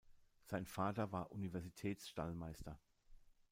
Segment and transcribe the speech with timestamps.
[0.41, 2.79] Sein Vater war Universitäts-Stallmeister.